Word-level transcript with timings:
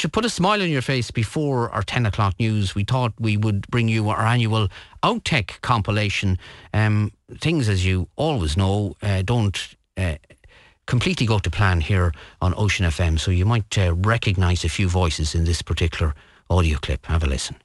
to 0.00 0.08
put 0.08 0.24
a 0.24 0.30
smile 0.30 0.62
on 0.62 0.70
your 0.70 0.82
face 0.82 1.10
before 1.10 1.70
our 1.70 1.82
10 1.82 2.06
o'clock 2.06 2.34
news, 2.38 2.74
we 2.74 2.84
thought 2.84 3.12
we 3.18 3.36
would 3.36 3.66
bring 3.68 3.88
you 3.88 4.08
our 4.08 4.20
annual 4.26 4.68
Outtake 5.02 5.60
compilation. 5.60 6.38
Um, 6.72 7.12
things, 7.38 7.68
as 7.68 7.84
you 7.84 8.08
always 8.16 8.56
know, 8.56 8.96
uh, 9.02 9.22
don't 9.22 9.76
uh, 9.98 10.14
completely 10.86 11.26
go 11.26 11.38
to 11.38 11.50
plan 11.50 11.82
here 11.82 12.12
on 12.40 12.54
Ocean 12.56 12.86
FM, 12.86 13.18
so 13.20 13.30
you 13.30 13.44
might 13.44 13.76
uh, 13.76 13.94
recognise 13.94 14.64
a 14.64 14.70
few 14.70 14.88
voices 14.88 15.34
in 15.34 15.44
this 15.44 15.60
particular 15.60 16.14
audio 16.48 16.78
clip. 16.78 17.04
Have 17.06 17.22
a 17.22 17.26
listen. 17.26 17.56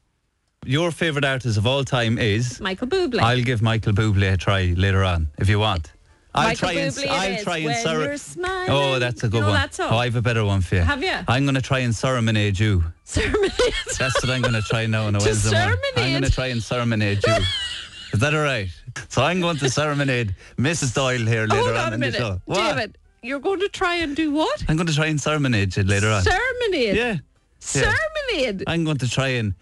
Your 0.65 0.91
favourite 0.91 1.25
artist 1.25 1.57
of 1.57 1.65
all 1.65 1.85
time 1.85 2.17
is 2.17 2.59
Michael 2.59 2.87
Bublé. 2.87 3.19
I'll 3.19 3.43
give 3.43 3.61
Michael 3.61 3.93
Bublé 3.93 4.33
a 4.33 4.37
try 4.37 4.73
later 4.75 5.03
on 5.03 5.29
if 5.37 5.47
you 5.47 5.59
want. 5.59 5.94
I'll 6.35 6.43
Michael 6.49 6.69
try 6.69 6.71
and 6.73 6.91
Bublé 6.91 7.07
I'll 7.07 7.43
try 7.43 7.57
and 7.57 7.65
when 7.65 7.99
you're 8.01 8.17
smiling. 8.17 8.69
Oh, 8.69 8.99
that's 8.99 9.23
a 9.23 9.29
good 9.29 9.41
know 9.41 9.49
one. 9.51 9.69
Oh, 9.79 9.97
I 9.97 10.05
have 10.05 10.15
a 10.17 10.21
better 10.21 10.43
one 10.43 10.59
for 10.61 10.75
you. 10.75 10.81
Have 10.81 11.01
you? 11.01 11.15
I'm 11.29 11.45
going 11.45 11.55
to 11.55 11.61
try 11.61 11.79
and 11.79 11.93
sermonade 11.93 12.59
you. 12.59 12.83
Sermonade. 13.05 13.97
That's 13.97 14.21
what 14.21 14.29
I'm 14.29 14.41
going 14.41 14.53
to 14.53 14.61
try 14.61 14.85
now 14.85 15.05
on 15.05 15.15
a 15.15 15.19
Wednesday 15.19 15.57
morning. 15.57 15.77
I'm 15.95 16.11
going 16.11 16.23
to 16.23 16.31
try 16.31 16.47
and 16.47 16.59
sermonade 16.59 17.25
you. 17.25 17.33
Is 18.13 18.19
that 18.19 18.33
all 18.33 18.41
right? 18.43 18.67
So 19.09 19.23
I'm 19.23 19.39
going 19.39 19.57
to 19.57 19.65
sermonade 19.65 20.35
Mrs. 20.57 20.93
Doyle 20.93 21.25
here 21.25 21.47
later 21.47 21.55
Hold 21.55 21.69
on, 21.69 21.75
on 21.77 21.81
a 21.81 21.85
in 21.85 21.91
the 21.91 21.97
minute. 21.97 22.17
show. 22.17 22.41
What? 22.45 22.75
David, 22.75 22.97
you're 23.21 23.39
going 23.39 23.59
to 23.61 23.69
try 23.69 23.95
and 23.95 24.15
do 24.15 24.31
what? 24.31 24.63
I'm 24.67 24.75
going 24.75 24.87
to 24.87 24.93
try 24.95 25.07
and 25.07 25.19
sermonade 25.19 25.75
you 25.77 25.83
later 25.83 26.09
on. 26.09 26.23
Sermonade. 26.23 26.95
yeah. 26.95 27.17
Sermonade. 27.61 28.63
I'm 28.67 28.83
going 28.83 28.97
to 28.97 29.09
try 29.09 29.29
and. 29.29 29.53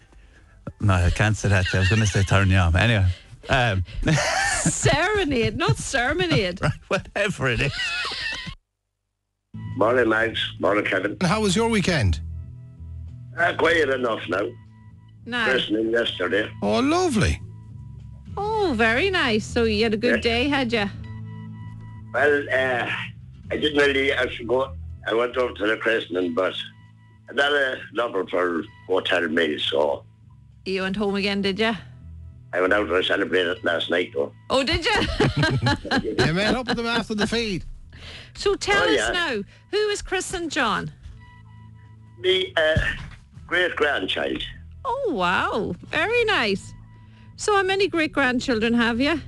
No, 0.80 0.94
I 0.94 1.10
can't 1.10 1.36
say 1.36 1.48
that. 1.50 1.66
I 1.72 1.78
was 1.78 1.88
going 1.88 2.00
to 2.00 2.06
say 2.06 2.22
turn 2.22 2.50
you 2.50 2.56
on. 2.56 2.74
Anyway. 2.76 3.06
Um, 3.48 3.84
Serenade, 4.64 5.56
not 5.56 5.72
sermonade. 5.76 6.60
right, 6.62 6.72
whatever 6.88 7.48
it 7.48 7.60
is. 7.60 7.72
Morning, 9.76 10.08
Max. 10.08 10.52
Morning, 10.60 10.84
Kevin. 10.84 11.12
And 11.12 11.22
How 11.22 11.40
was 11.40 11.54
your 11.56 11.68
weekend? 11.68 12.20
Uh, 13.38 13.54
quiet 13.56 13.88
enough 13.90 14.22
now. 14.28 14.48
No. 15.26 15.44
Christening 15.44 15.90
yesterday. 15.90 16.48
Oh, 16.62 16.80
lovely. 16.80 17.40
Oh, 18.36 18.72
very 18.76 19.10
nice. 19.10 19.44
So 19.44 19.64
you 19.64 19.82
had 19.84 19.94
a 19.94 19.96
good 19.96 20.24
Yeah. 20.24 20.32
day, 20.32 20.48
had 20.48 20.72
you? 20.72 20.88
Well, 22.12 22.44
uh, 22.52 22.90
I 23.50 23.56
didn't 23.56 23.78
really 23.78 24.12
actually 24.12 24.46
go. 24.46 24.72
I 25.06 25.14
went 25.14 25.36
over 25.36 25.52
to 25.54 25.66
the 25.66 25.76
christening, 25.76 26.34
but 26.34 26.54
I 27.28 27.34
got 27.34 27.52
a 27.52 27.78
number 27.92 28.24
for 28.26 28.62
hotel 28.86 29.28
meal, 29.28 29.58
so 29.58 30.04
You 30.64 30.82
went 30.82 30.96
home 30.96 31.14
again, 31.16 31.42
did 31.42 31.58
you? 31.58 31.72
I 32.54 32.60
went 32.60 32.72
out 32.72 32.88
and 32.88 33.04
celebrated 33.04 33.62
last 33.64 33.90
night, 33.90 34.12
though. 34.14 34.32
Oh, 34.48 34.62
did 34.62 34.84
you? 34.84 34.92
You 36.24 36.32
met 36.32 36.54
up 36.54 36.68
with 36.68 36.76
them 36.76 36.86
after 36.86 37.14
the 37.14 37.26
feed. 37.26 37.64
so 38.34 38.54
tell 38.54 38.80
Oh, 38.84 38.86
us 38.92 38.96
yeah. 38.96 39.10
now, 39.10 39.42
who 39.72 39.76
is 39.88 40.00
Chris 40.02 40.32
and 40.34 40.50
John? 40.50 40.92
Me, 42.20 42.52
uh, 42.56 42.76
great 43.48 43.74
grandchild. 43.74 44.40
Oh, 44.84 45.10
wow. 45.12 45.74
Very 45.90 46.24
nice. 46.24 46.72
So 47.36 47.56
how 47.56 47.64
many 47.64 47.88
great-grandchildren 47.88 48.72
have 48.74 49.00
you? 49.00 49.20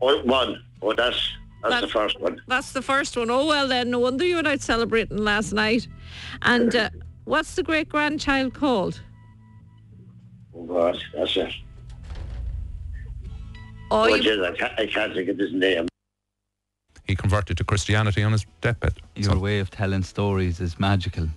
Oh, 0.00 0.22
one. 0.24 0.62
Oh, 0.80 0.94
that's 0.94 1.20
that's 1.62 1.82
the 1.82 1.88
first 1.88 2.18
one. 2.20 2.40
That's 2.48 2.72
the 2.72 2.82
first 2.82 3.14
one. 3.16 3.30
Oh, 3.30 3.46
well 3.46 3.68
then, 3.68 3.90
no 3.90 3.98
wonder 3.98 4.24
you 4.24 4.36
were 4.36 4.48
out 4.48 4.60
celebrating 4.62 5.18
last 5.18 5.52
night. 5.52 5.86
And 6.42 6.74
uh, 6.74 6.88
what's 7.24 7.54
the 7.56 7.62
great-grandchild 7.62 8.54
called? 8.54 9.00
Oh, 10.56 10.64
God, 10.64 10.98
that's 11.14 11.36
it. 11.36 11.52
Oh, 13.94 14.06
you- 14.06 14.22
geez, 14.22 14.40
I 14.40 14.52
can't, 14.52 14.78
I 14.80 14.86
can't 14.86 15.12
think 15.14 15.28
of 15.28 15.38
his 15.38 15.52
name. 15.52 15.86
He 17.04 17.16
converted 17.16 17.56
to 17.58 17.64
Christianity 17.64 18.22
on 18.22 18.32
his 18.32 18.46
deathbed. 18.60 18.94
Your 19.16 19.32
So- 19.32 19.38
way 19.38 19.58
of 19.60 19.70
telling 19.70 20.02
stories 20.02 20.60
is 20.60 20.78
magical. 20.80 21.28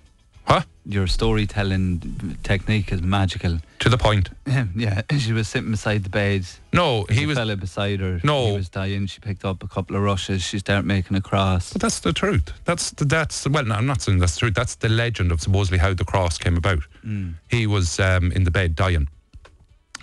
Huh? 0.44 0.62
Your 0.84 1.08
storytelling 1.08 2.38
technique 2.44 2.92
is 2.92 3.02
magical. 3.02 3.58
To 3.80 3.88
the 3.88 3.98
point. 3.98 4.30
yeah, 4.76 5.02
she 5.18 5.32
was 5.32 5.48
sitting 5.48 5.72
beside 5.72 6.04
the 6.04 6.08
bed. 6.08 6.46
No, 6.72 7.04
he 7.10 7.24
a 7.24 7.26
was. 7.26 7.36
fella 7.36 7.56
beside 7.56 7.98
her. 7.98 8.20
No. 8.22 8.50
he 8.52 8.56
was 8.56 8.68
dying. 8.68 9.06
She 9.06 9.18
picked 9.18 9.44
up 9.44 9.64
a 9.64 9.68
couple 9.68 9.96
of 9.96 10.02
rushes. 10.02 10.42
She 10.42 10.60
started 10.60 10.86
making 10.86 11.16
a 11.16 11.20
cross. 11.20 11.72
But 11.72 11.82
that's 11.82 11.98
the 11.98 12.12
truth. 12.12 12.52
That's 12.64 12.92
the, 12.92 13.04
that's 13.04 13.48
well. 13.48 13.64
No, 13.64 13.74
I'm 13.74 13.86
not 13.86 14.02
saying 14.02 14.20
that's 14.20 14.34
the 14.34 14.40
truth. 14.40 14.54
That's 14.54 14.76
the 14.76 14.88
legend 14.88 15.32
of 15.32 15.40
supposedly 15.40 15.78
how 15.78 15.92
the 15.94 16.04
cross 16.04 16.38
came 16.38 16.56
about. 16.56 16.78
Mm. 17.04 17.34
He 17.50 17.66
was 17.66 17.98
um, 17.98 18.30
in 18.30 18.44
the 18.44 18.52
bed 18.52 18.76
dying. 18.76 19.08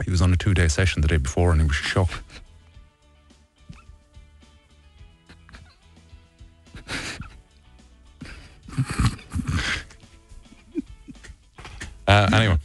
He 0.04 0.12
was 0.12 0.22
on 0.22 0.34
a 0.34 0.36
two-day 0.36 0.68
session 0.68 1.02
the 1.02 1.08
day 1.08 1.18
before, 1.18 1.52
and 1.54 1.62
he 1.62 1.68
was 1.68 1.76
shocked. 1.78 2.20
Uh, 12.08 12.30
anyway, 12.34 12.58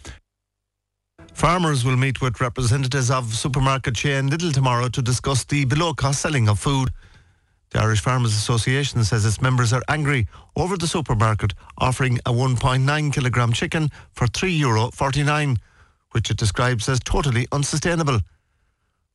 Farmers 1.39 1.85
will 1.85 1.97
meet 1.97 2.21
with 2.21 2.41
representatives 2.41 3.13
of 3.13 3.33
supermarket 3.33 3.95
chain 3.95 4.29
Lidl 4.29 4.53
tomorrow 4.53 4.89
to 4.89 5.01
discuss 5.01 5.45
the 5.45 5.65
below 5.67 5.95
cost 5.95 6.21
selling 6.21 6.49
of 6.49 6.59
food. 6.59 6.91
The 7.71 7.81
Irish 7.81 8.01
Farmers 8.01 8.35
Association 8.35 9.05
says 9.05 9.25
its 9.25 9.41
members 9.41 9.73
are 9.73 9.83
angry 9.89 10.27
over 10.57 10.77
the 10.77 10.89
supermarket 10.89 11.55
offering 11.79 12.19
a 12.27 12.33
1.9 12.33 13.13
kilogram 13.13 13.53
chicken 13.53 13.89
for 14.11 14.27
€3.49, 14.27 15.59
which 16.11 16.29
it 16.29 16.39
describes 16.39 16.89
as 16.89 16.99
totally 16.99 17.47
unsustainable. 17.53 18.19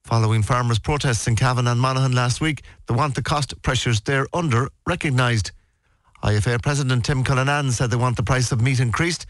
Following 0.06 0.44
farmers' 0.44 0.80
protests 0.80 1.28
in 1.28 1.36
Cavan 1.36 1.68
and 1.68 1.82
Monaghan 1.82 2.14
last 2.14 2.40
week, 2.40 2.64
they 2.88 2.96
want 2.96 3.16
the 3.16 3.22
cost 3.22 3.62
pressures 3.64 4.00
they're 4.00 4.28
under 4.34 4.70
recognised. 4.88 5.52
IFA 6.24 6.64
President 6.64 7.04
Tim 7.04 7.22
Cullinan 7.22 7.70
said 7.72 7.92
they 7.92 7.98
want 7.98 8.16
the 8.16 8.24
price 8.24 8.54
of 8.54 8.62
meat 8.62 8.80
increased. 8.80 9.26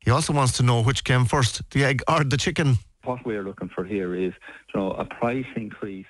He 0.00 0.10
also 0.10 0.32
wants 0.32 0.56
to 0.56 0.64
know 0.64 0.82
which 0.82 1.04
came 1.04 1.24
first, 1.24 1.62
the 1.70 1.84
egg 1.84 2.02
or 2.08 2.24
the 2.24 2.36
chicken. 2.36 2.78
what 3.04 3.24
we're 3.24 3.44
looking 3.44 3.68
for 3.68 3.84
here 3.84 4.14
is, 4.14 4.32
you 4.74 4.80
know, 4.80 4.90
a 4.92 5.04
price 5.04 5.46
increase. 5.54 6.06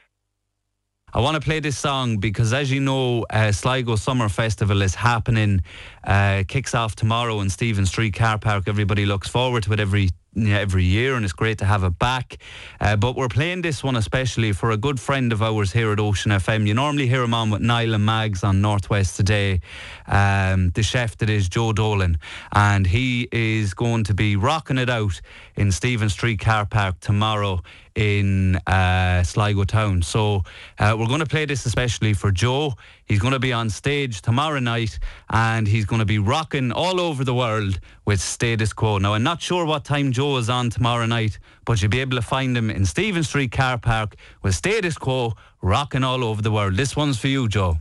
I 1.12 1.20
want 1.20 1.34
to 1.34 1.40
play 1.42 1.60
this 1.60 1.76
song 1.76 2.16
because, 2.16 2.54
as 2.54 2.72
you 2.72 2.80
know, 2.80 3.26
uh, 3.28 3.52
Sligo 3.52 3.96
Summer 3.96 4.30
Festival 4.30 4.80
is 4.80 4.94
happening. 4.94 5.62
Uh, 6.02 6.44
kicks 6.48 6.74
off 6.74 6.96
tomorrow 6.96 7.40
in 7.40 7.50
Stephen 7.50 7.84
Street 7.84 8.14
Car 8.14 8.38
Park. 8.38 8.64
Everybody 8.66 9.04
looks 9.04 9.28
forward 9.28 9.64
to 9.64 9.74
it 9.74 9.80
every 9.80 10.04
yeah, 10.04 10.08
every 10.36 10.84
year, 10.84 11.14
and 11.14 11.24
it's 11.24 11.32
great 11.32 11.58
to 11.58 11.64
have 11.64 11.84
it 11.84 11.98
back. 11.98 12.38
Uh, 12.80 12.96
but 12.96 13.16
we're 13.16 13.28
playing 13.28 13.62
this 13.62 13.82
one 13.82 13.96
especially 13.96 14.52
for 14.52 14.70
a 14.70 14.76
good 14.76 14.98
friend 14.98 15.32
of 15.32 15.42
ours 15.42 15.72
here 15.72 15.92
at 15.92 16.00
Ocean 16.00 16.32
FM. 16.32 16.66
You 16.66 16.74
normally 16.74 17.06
hear 17.06 17.22
him 17.22 17.34
on 17.34 17.50
with 17.50 17.60
Niall 17.60 17.94
and 17.94 18.04
Mags 18.04 18.42
on 18.42 18.60
Northwest 18.60 19.16
today. 19.16 19.60
Um, 20.06 20.70
the 20.70 20.82
chef 20.82 21.16
that 21.18 21.28
is 21.28 21.48
Joe 21.48 21.72
Dolan, 21.72 22.18
and 22.52 22.86
he 22.86 23.28
is 23.30 23.74
going 23.74 24.04
to 24.04 24.14
be 24.14 24.36
rocking 24.36 24.78
it 24.78 24.88
out 24.88 25.20
in 25.56 25.70
Stephen 25.70 26.08
Street 26.08 26.40
Car 26.40 26.66
Park 26.66 27.00
tomorrow 27.00 27.62
in 27.94 28.56
uh, 28.66 29.22
Sligo 29.22 29.64
Town. 29.64 30.02
So 30.02 30.42
uh, 30.78 30.96
we're 30.98 31.06
going 31.06 31.20
to 31.20 31.26
play 31.26 31.44
this 31.44 31.66
especially 31.66 32.14
for 32.14 32.30
Joe. 32.30 32.74
He's 33.04 33.18
going 33.18 33.34
to 33.34 33.38
be 33.38 33.52
on 33.52 33.68
stage 33.68 34.22
tomorrow 34.22 34.60
night 34.60 34.98
and 35.28 35.66
he's 35.66 35.84
going 35.84 35.98
to 35.98 36.06
be 36.06 36.18
rocking 36.18 36.72
all 36.72 37.00
over 37.00 37.24
the 37.24 37.34
world 37.34 37.78
with 38.06 38.20
Status 38.20 38.72
Quo. 38.72 38.98
Now, 38.98 39.14
I'm 39.14 39.22
not 39.22 39.42
sure 39.42 39.66
what 39.66 39.84
time 39.84 40.12
Joe 40.12 40.21
is 40.22 40.48
on 40.48 40.70
tomorrow 40.70 41.06
night, 41.06 41.38
but 41.64 41.82
you'll 41.82 41.90
be 41.90 42.00
able 42.00 42.16
to 42.16 42.22
find 42.22 42.56
him 42.56 42.70
in 42.70 42.86
Stephen 42.86 43.22
Street 43.22 43.52
Car 43.52 43.78
Park 43.78 44.14
with 44.42 44.54
Status 44.54 44.96
Quo 44.96 45.34
rocking 45.60 46.04
all 46.04 46.22
over 46.24 46.40
the 46.40 46.50
world. 46.50 46.76
This 46.76 46.96
one's 46.96 47.18
for 47.18 47.28
you, 47.28 47.48
Joe. 47.48 47.78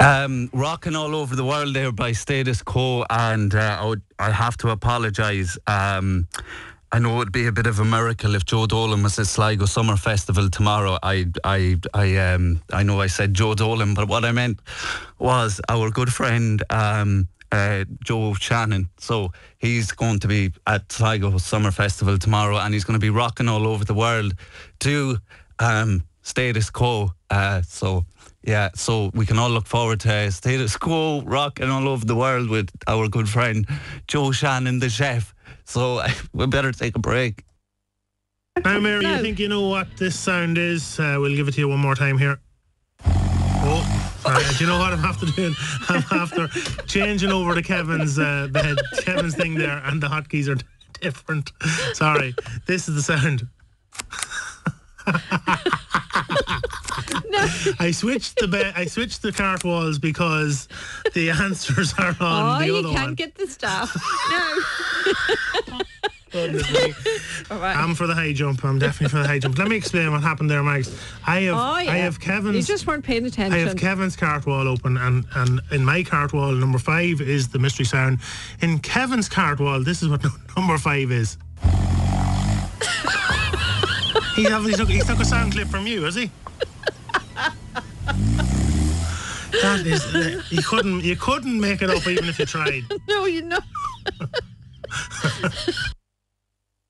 Um, 0.00 0.48
rocking 0.54 0.96
all 0.96 1.14
over 1.14 1.36
the 1.36 1.44
world 1.44 1.74
there 1.74 1.92
by 1.92 2.12
Status 2.12 2.62
Quo, 2.62 3.04
and 3.10 3.54
uh, 3.54 3.78
I, 3.80 3.84
would, 3.84 4.02
I 4.18 4.30
have 4.30 4.56
to 4.58 4.70
apologise. 4.70 5.58
Um, 5.66 6.26
I 6.92 6.98
know 6.98 7.14
it 7.14 7.18
would 7.18 7.32
be 7.32 7.46
a 7.46 7.52
bit 7.52 7.66
of 7.66 7.78
a 7.78 7.84
miracle 7.84 8.34
if 8.34 8.44
Joe 8.44 8.66
Dolan 8.66 9.02
was 9.02 9.18
at 9.18 9.26
Sligo 9.26 9.66
Summer 9.66 9.96
Festival 9.96 10.48
tomorrow. 10.48 10.98
I, 11.02 11.26
I, 11.44 11.76
I, 11.92 12.16
um, 12.16 12.62
I 12.72 12.82
know 12.82 13.00
I 13.00 13.08
said 13.08 13.34
Joe 13.34 13.54
Dolan, 13.54 13.94
but 13.94 14.08
what 14.08 14.24
I 14.24 14.32
meant 14.32 14.58
was 15.18 15.60
our 15.68 15.90
good 15.90 16.12
friend 16.12 16.62
um, 16.70 17.28
uh, 17.52 17.84
Joe 18.04 18.34
Shannon. 18.34 18.88
So 18.98 19.32
he's 19.58 19.92
going 19.92 20.18
to 20.20 20.28
be 20.28 20.52
at 20.66 20.90
Sligo 20.92 21.36
Summer 21.38 21.70
Festival 21.70 22.18
tomorrow, 22.18 22.58
and 22.58 22.72
he's 22.74 22.84
going 22.84 22.98
to 22.98 23.04
be 23.04 23.10
rocking 23.10 23.48
all 23.48 23.66
over 23.66 23.84
the 23.84 23.94
world 23.94 24.34
to 24.80 25.18
um, 25.58 26.04
Status 26.22 26.70
Quo. 26.70 27.10
Uh, 27.30 27.62
so. 27.62 28.04
Yeah, 28.42 28.70
so 28.74 29.10
we 29.12 29.26
can 29.26 29.38
all 29.38 29.50
look 29.50 29.66
forward 29.66 30.00
to 30.00 30.32
status 30.32 30.74
quo 30.74 31.20
rocking 31.26 31.68
all 31.68 31.86
over 31.86 32.06
the 32.06 32.16
world 32.16 32.48
with 32.48 32.70
our 32.86 33.06
good 33.06 33.28
friend 33.28 33.66
Joe 34.08 34.32
Shannon, 34.32 34.78
the 34.78 34.88
chef. 34.88 35.34
So 35.66 36.02
we 36.32 36.46
better 36.46 36.72
take 36.72 36.96
a 36.96 37.00
break. 37.00 37.44
Now, 38.64 38.80
Mary, 38.80 39.02
No. 39.02 39.16
you 39.16 39.22
think 39.22 39.38
you 39.38 39.48
know 39.48 39.68
what 39.68 39.88
this 39.98 40.18
sound 40.18 40.56
is? 40.56 40.98
Uh, 40.98 41.18
we'll 41.20 41.36
give 41.36 41.48
it 41.48 41.52
to 41.52 41.60
you 41.60 41.68
one 41.68 41.80
more 41.80 41.94
time 41.94 42.16
here. 42.16 42.40
Sorry. 44.22 44.44
Do 44.44 44.64
you 44.64 44.66
know 44.70 44.78
what 44.78 44.92
I'm 44.92 45.04
after 45.04 45.26
doing? 45.26 45.54
I'm 45.88 46.04
after 46.10 46.48
changing 46.86 47.30
over 47.30 47.54
to 47.54 47.62
Kevin's 47.62 48.18
uh, 48.18 48.48
bed, 48.50 48.78
Kevin's 48.98 49.34
thing 49.34 49.54
there, 49.54 49.78
and 49.84 50.02
the 50.02 50.08
hotkeys 50.08 50.48
are 50.48 50.58
different. 51.00 51.52
Sorry. 51.94 52.34
This 52.66 52.88
is 52.88 52.94
the 52.96 53.02
sound. 53.02 53.48
no. 57.30 57.46
I 57.78 57.90
switched 57.92 58.36
the 58.38 58.48
be- 58.48 58.72
I 58.76 58.84
switched 58.86 59.22
the 59.22 59.32
cart 59.32 59.64
walls 59.64 59.98
because 59.98 60.68
the 61.14 61.30
answers 61.30 61.94
are 61.98 62.14
on 62.20 62.56
oh, 62.56 62.58
the 62.58 62.66
you 62.66 62.82
can't 62.82 62.94
one. 62.94 63.14
get 63.14 63.34
the 63.36 63.46
staff. 63.46 63.96
no. 65.68 65.80
Goodness 66.30 66.70
me. 66.72 66.94
All 67.50 67.58
right. 67.58 67.76
I'm 67.76 67.94
for 67.94 68.06
the 68.06 68.14
high 68.14 68.32
jump. 68.32 68.64
I'm 68.64 68.78
definitely 68.78 69.08
for 69.08 69.18
the 69.22 69.28
high 69.28 69.40
jump. 69.40 69.58
Let 69.58 69.68
me 69.68 69.76
explain 69.76 70.12
what 70.12 70.22
happened 70.22 70.48
there, 70.50 70.62
Max. 70.62 70.96
I 71.26 71.40
have 71.40 71.54
oh, 71.56 71.78
yeah. 71.78 71.92
I 71.92 71.96
have 71.96 72.20
Kevin's 72.20 72.56
You 72.56 72.62
just 72.62 72.86
weren't 72.86 73.04
paying 73.04 73.26
attention. 73.26 73.58
I 73.58 73.58
have 73.66 73.76
Kevin's 73.76 74.14
cart 74.14 74.46
wall 74.46 74.68
open, 74.68 74.96
and, 74.96 75.26
and 75.34 75.60
in 75.72 75.84
my 75.84 76.04
cart 76.04 76.32
wall, 76.32 76.52
number 76.52 76.78
five 76.78 77.20
is 77.20 77.48
the 77.48 77.58
mystery 77.58 77.84
sound. 77.84 78.20
In 78.60 78.78
Kevin's 78.78 79.28
cart 79.28 79.58
wall, 79.58 79.82
this 79.82 80.02
is 80.02 80.08
what 80.08 80.24
number 80.56 80.78
five 80.78 81.10
is. 81.10 81.36
he, 84.36 84.44
he, 84.44 84.72
took, 84.74 84.88
he 84.88 85.00
took 85.00 85.18
a 85.18 85.24
sound 85.24 85.52
clip 85.52 85.68
from 85.68 85.86
you, 85.86 86.04
has 86.04 86.14
he? 86.14 86.30
That 89.62 89.84
is, 89.84 90.14
uh, 90.14 90.42
you 90.48 90.62
couldn't, 90.62 91.04
you 91.04 91.16
couldn't 91.16 91.60
make 91.60 91.82
it 91.82 91.90
up 91.90 92.06
even 92.06 92.28
if 92.28 92.38
you 92.38 92.46
tried. 92.46 92.84
no, 93.08 93.26
you 93.26 93.42
know. 93.42 93.58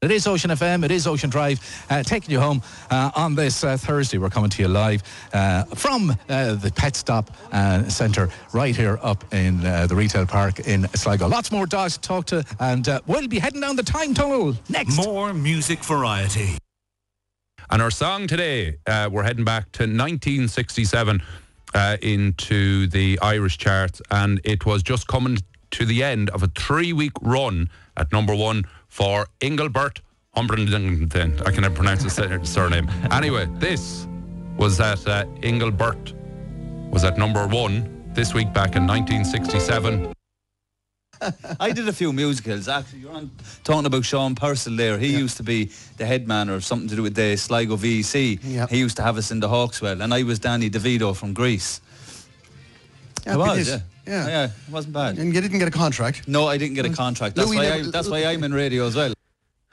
It 0.02 0.11
is 0.11 0.26
Ocean 0.26 0.50
FM, 0.50 0.82
it 0.82 0.91
is 0.91 1.06
Ocean 1.06 1.29
Drive, 1.29 1.61
uh, 1.91 2.02
taking 2.02 2.31
you 2.31 2.41
home 2.41 2.62
uh, 2.91 3.11
on 3.14 3.35
this 3.35 3.62
uh, 3.62 3.76
Thursday. 3.76 4.17
We're 4.17 4.31
coming 4.31 4.49
to 4.49 4.62
you 4.62 4.69
live 4.69 5.02
uh, 5.35 5.64
from 5.64 6.17
uh, 6.31 6.55
the 6.55 6.73
Pet 6.75 6.97
Stop 6.97 7.31
uh, 7.52 7.87
Centre 7.87 8.31
right 8.55 8.75
here 8.75 8.99
up 9.02 9.23
in 9.35 9.62
uh, 9.62 9.87
the 9.88 9.94
retail 9.94 10.25
park 10.25 10.61
in 10.61 10.88
Sligo. 10.94 11.29
Lots 11.29 11.52
more 11.52 11.67
dogs 11.67 11.99
to 11.99 12.00
talk 12.00 12.25
to, 12.29 12.43
and 12.61 12.88
uh, 12.88 13.02
we'll 13.06 13.29
be 13.29 13.38
heading 13.38 13.61
down 13.61 13.76
the 13.76 13.82
time 13.82 14.14
tunnel 14.14 14.56
next. 14.70 14.97
More 14.97 15.35
music 15.35 15.85
variety. 15.85 16.56
And 17.69 17.82
our 17.82 17.91
song 17.91 18.26
today, 18.26 18.79
uh, 18.87 19.11
we're 19.12 19.25
heading 19.25 19.44
back 19.44 19.70
to 19.73 19.82
1967 19.82 21.20
uh, 21.75 21.99
into 22.00 22.87
the 22.87 23.19
Irish 23.20 23.58
charts, 23.58 24.00
and 24.11 24.41
it 24.44 24.64
was 24.64 24.82
just 24.82 25.06
coming 25.08 25.37
to 25.73 25.85
the 25.85 26.03
end 26.03 26.31
of 26.31 26.43
a 26.43 26.46
three-week 26.49 27.12
run 27.20 27.69
at 28.00 28.11
number 28.11 28.35
one 28.35 28.64
for 28.88 29.26
Engelbert 29.41 30.00
Humperdinck. 30.35 31.47
I 31.47 31.50
can 31.52 31.62
never 31.62 31.75
pronounce 31.75 32.02
his 32.02 32.14
surname. 32.49 32.88
Anyway, 33.11 33.47
this 33.58 34.06
was 34.56 34.81
at 34.81 35.06
uh, 35.06 35.26
Engelbert 35.43 36.14
was 36.91 37.05
at 37.05 37.19
number 37.19 37.47
one 37.47 38.11
this 38.14 38.35
week 38.35 38.52
back 38.52 38.75
in 38.75 38.87
1967. 38.87 40.12
I 41.61 41.73
did 41.73 41.87
a 41.87 41.93
few 41.93 42.12
musicals. 42.14 42.67
Actually, 42.67 43.00
you're 43.00 43.12
on 43.12 43.31
talking 43.62 43.85
about 43.85 44.05
Sean 44.06 44.35
Purcell 44.35 44.75
there. 44.75 44.96
He 44.96 45.08
used 45.08 45.37
to 45.37 45.43
be 45.43 45.70
the 45.99 46.06
head 46.06 46.26
man 46.26 46.49
or 46.49 46.61
something 46.61 46.88
to 46.88 46.96
do 46.96 47.03
with 47.03 47.14
the 47.14 47.37
Sligo 47.37 47.76
VEC. 47.76 48.38
Yeah. 48.43 48.67
He 48.69 48.79
used 48.79 48.96
to 48.96 49.03
have 49.03 49.19
us 49.19 49.31
in 49.31 49.41
the 49.41 49.49
Hawk's 49.49 49.82
Well, 49.82 50.00
and 50.00 50.14
I 50.14 50.23
was 50.23 50.38
Danny 50.38 50.70
DeVito 50.70 51.14
from 51.14 51.35
Grease. 51.35 51.82
Yeah, 53.26 53.34
I 53.34 53.37
was, 53.37 53.69
yeah. 53.69 53.78
Yeah. 54.06 54.26
yeah, 54.28 54.44
it 54.44 54.50
wasn't 54.72 54.94
bad. 54.94 55.19
And 55.19 55.32
you 55.34 55.40
didn't 55.40 55.58
get 55.58 55.69
a 55.69 55.70
contract. 55.70 56.26
No, 56.26 56.46
I 56.49 56.56
didn't 56.56 56.75
get 56.75 56.87
a 56.87 56.90
contract. 56.90 57.37
That's 57.37 57.49
Louis 57.49 57.58
why 57.58 57.62
never- 57.69 57.88
I, 57.88 57.90
that's 57.90 58.08
why 58.08 58.25
I'm 58.25 58.43
in 58.44 58.52
radio 58.52 58.87
as 58.87 58.96
well. 58.96 59.12